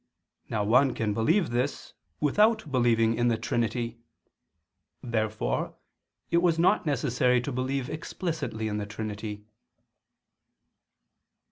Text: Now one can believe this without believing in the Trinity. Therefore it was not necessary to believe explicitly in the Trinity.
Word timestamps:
Now 0.49 0.63
one 0.63 0.95
can 0.95 1.13
believe 1.13 1.51
this 1.51 1.93
without 2.19 2.71
believing 2.71 3.13
in 3.13 3.27
the 3.27 3.37
Trinity. 3.37 3.99
Therefore 5.03 5.75
it 6.31 6.39
was 6.41 6.57
not 6.57 6.87
necessary 6.87 7.39
to 7.39 7.51
believe 7.51 7.87
explicitly 7.87 8.67
in 8.67 8.77
the 8.77 8.87
Trinity. 8.87 9.45